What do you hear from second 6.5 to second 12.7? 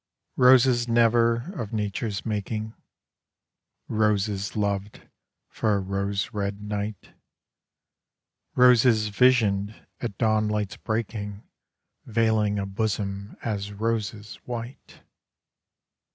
night, Roses visioned at dawn light's breaking Veiling a